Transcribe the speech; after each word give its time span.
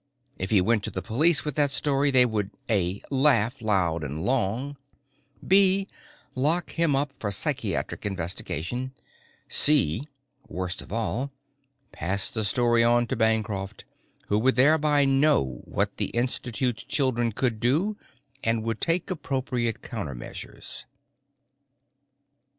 If 0.39 0.49
he 0.49 0.61
went 0.61 0.83
to 0.85 0.89
the 0.89 1.03
police 1.03 1.45
with 1.45 1.53
that 1.57 1.69
story 1.69 2.09
they 2.09 2.25
would 2.25 2.49
(a) 2.67 3.03
laugh, 3.11 3.61
long 3.61 4.03
and 4.03 4.25
loud 4.25 4.75
(b) 5.47 5.87
lock 6.33 6.71
him 6.71 6.95
up 6.95 7.11
for 7.19 7.29
psychiatric 7.29 8.03
investigation 8.03 8.93
(c) 9.47 10.07
worst 10.47 10.81
of 10.81 10.91
all, 10.91 11.31
pass 11.91 12.31
the 12.31 12.43
story 12.43 12.83
on 12.83 13.05
to 13.05 13.15
Bancroft, 13.15 13.85
who 14.27 14.39
would 14.39 14.55
thereby 14.55 15.05
know 15.05 15.61
what 15.65 15.97
the 15.97 16.07
Institute's 16.07 16.83
children 16.83 17.31
could 17.31 17.59
do 17.59 17.95
and 18.43 18.63
would 18.63 18.81
take 18.81 19.11
appropriate 19.11 19.83
counter 19.83 20.15
measures. 20.15 20.85